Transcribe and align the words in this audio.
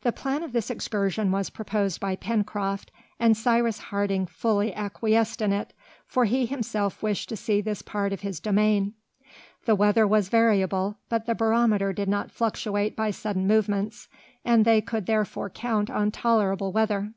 The 0.00 0.10
plan 0.10 0.42
of 0.42 0.50
this 0.50 0.70
excursion 0.70 1.30
was 1.30 1.48
proposed 1.48 2.00
by 2.00 2.16
Pencroft, 2.16 2.90
and 3.20 3.36
Cyrus 3.36 3.78
Harding 3.78 4.26
fully 4.26 4.74
acquiesced 4.74 5.40
in 5.40 5.52
it, 5.52 5.72
for 6.04 6.24
he 6.24 6.46
himself 6.46 7.00
wished 7.00 7.28
to 7.28 7.36
see 7.36 7.60
this 7.60 7.80
part 7.80 8.12
of 8.12 8.22
his 8.22 8.40
domain. 8.40 8.94
The 9.64 9.76
weather 9.76 10.04
was 10.04 10.30
variable, 10.30 10.96
but 11.08 11.26
the 11.26 11.36
barometer 11.36 11.92
did 11.92 12.08
not 12.08 12.32
fluctuate 12.32 12.96
by 12.96 13.12
sudden 13.12 13.46
movements, 13.46 14.08
and 14.44 14.64
they 14.64 14.80
could 14.80 15.06
therefore 15.06 15.48
count 15.48 15.88
on 15.88 16.10
tolerable 16.10 16.72
weather. 16.72 17.12